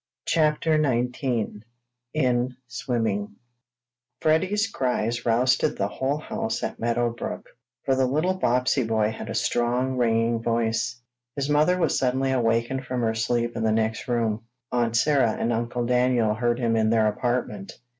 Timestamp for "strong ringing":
9.35-10.41